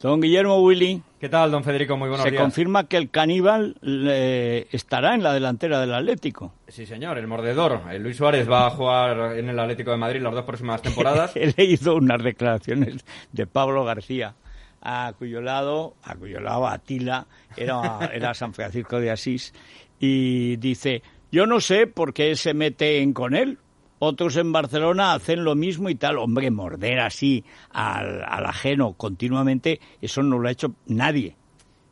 [0.00, 1.02] Don Guillermo Willy.
[1.18, 1.94] ¿Qué tal, don Federico?
[1.94, 2.40] Muy buenos Se días.
[2.40, 6.54] confirma que el caníbal eh, estará en la delantera del Atlético.
[6.68, 7.82] Sí, señor, el mordedor.
[7.90, 11.32] El Luis Suárez va a jugar en el Atlético de Madrid las dos próximas temporadas.
[11.36, 14.36] He leído unas declaraciones de Pablo García,
[14.80, 19.52] a cuyo lado, a cuyo lado Atila era, era San Francisco de Asís,
[19.98, 23.58] y dice, yo no sé por qué se meten con él.
[24.00, 26.18] Otros en Barcelona hacen lo mismo y tal.
[26.18, 31.36] Hombre, morder así al, al ajeno continuamente, eso no lo ha hecho nadie.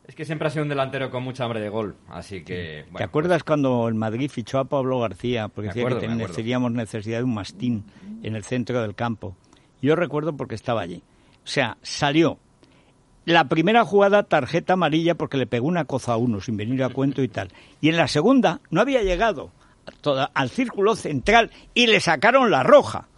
[0.06, 2.54] Es que siempre ha sido un delantero con mucha hambre de gol, así que...
[2.54, 5.48] ¿Te bueno, pues, acuerdas cuando el Madrid fichó a Pablo García?
[5.48, 7.84] Porque decía acuerdo, que teníamos necesidad de un mastín
[8.22, 9.36] en el centro del campo.
[9.82, 11.02] Yo recuerdo porque estaba allí.
[11.44, 12.38] O sea, salió
[13.26, 16.88] la primera jugada tarjeta amarilla porque le pegó una coza a uno sin venir a
[16.88, 17.50] cuento y tal.
[17.82, 19.50] Y en la segunda no había llegado
[20.00, 23.08] toda- al círculo central y le sacaron la roja.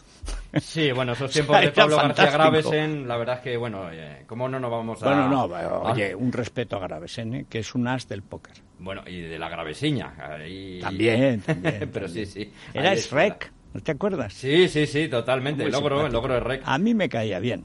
[0.60, 2.30] Sí, bueno, esos O sea, tiempos de Pablo García.
[2.30, 5.06] Gravesen, la verdad es que, bueno, eh, ¿cómo no nos vamos a...?
[5.06, 7.46] Bueno, no, a- oye, un respeto a Gravesen, ¿eh?
[7.48, 8.54] que es un as del póker.
[8.80, 10.14] Bueno, y de la Gravesiña.
[10.18, 11.88] ahí- También, también.
[11.92, 12.52] Pero sí, sí.
[12.74, 12.94] Era.
[12.94, 14.32] Shrek, ¿no te acuerdas?
[14.32, 15.62] Sí, sí, sí, totalmente.
[15.62, 16.16] Muy logro, el simpático.
[16.28, 16.62] logro de Rec.
[16.64, 17.64] A mí me caía bien.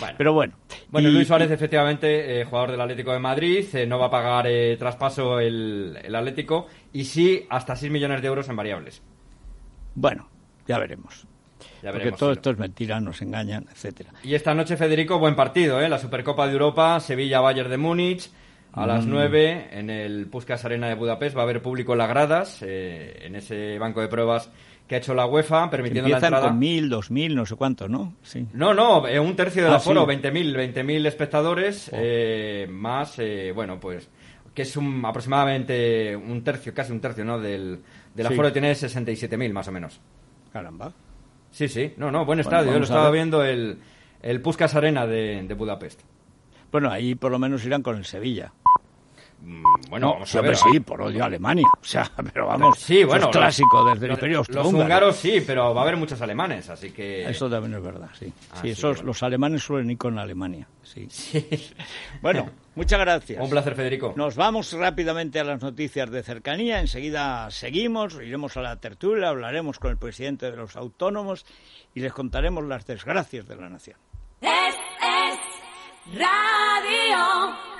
[0.00, 0.14] Bueno.
[0.18, 0.54] Pero bueno.
[0.90, 4.10] Bueno, Y- Luis Suárez, efectivamente, eh, jugador del Atlético de Madrid, eh, no va a
[4.10, 9.02] pagar eh, traspaso el, el Atlético y sí hasta 6 millones de euros en variables.
[9.94, 10.28] Bueno,
[10.66, 11.26] ya veremos.
[11.82, 12.38] Ya Porque todo sí.
[12.38, 14.10] esto es mentira, nos engañan, etcétera.
[14.22, 15.88] Y esta noche, Federico, buen partido, ¿eh?
[15.88, 18.30] La Supercopa de Europa, Sevilla-Bayern de Múnich,
[18.72, 19.10] a las Mm.
[19.10, 21.36] 9 en el Puskas Arena de Budapest.
[21.36, 24.50] Va a haber público en las gradas, eh, en ese banco de pruebas
[24.86, 26.48] que ha hecho la UEFA, permitiendo la entrada.
[26.48, 28.14] con mil, dos mil, no sé cuánto, ¿no?
[28.22, 28.46] Sí.
[28.54, 30.06] No, no, eh, un tercio del Ah, aforo, sí.
[30.16, 31.96] 20.000 20.000 espectadores, Oh.
[31.98, 34.08] eh, más, eh, bueno, pues,
[34.54, 37.38] que es un, aproximadamente un tercio, casi un tercio, ¿no?
[37.38, 37.80] Del,
[38.14, 38.32] del Sí.
[38.32, 40.00] aforo tiene 67.000 más o menos.
[40.52, 40.92] Caramba.
[41.50, 43.78] Sí, sí, no, no, buen Bueno, estadio, yo lo estaba viendo el,
[44.22, 46.00] el Puskas Arena de, de Budapest.
[46.72, 48.52] Bueno, ahí por lo menos irán con el Sevilla.
[49.40, 50.54] Mm, Bueno, no, vamos sí, a ver.
[50.56, 51.66] hombre, sí, por odio a Alemania.
[51.80, 54.84] O sea, pero vamos, Sí, bueno, es clásico los- desde el los- Imperio Los Austrohúngaro.
[54.84, 57.28] húngaros sí, pero va a haber muchos alemanes, así que...
[57.28, 58.32] Eso también es verdad, sí.
[58.50, 59.06] Así sí, que esos, bueno.
[59.06, 61.06] los alemanes suelen ir con Alemania, sí.
[61.10, 61.46] Sí.
[62.20, 63.40] Bueno, muchas gracias.
[63.40, 64.12] Un placer, Federico.
[64.16, 66.80] Nos vamos rápidamente a las noticias de cercanía.
[66.80, 71.46] Enseguida seguimos, iremos a la tertulia, hablaremos con el presidente de los autónomos
[71.94, 73.96] y les contaremos las desgracias de la nación.
[74.40, 77.77] Es, es radio.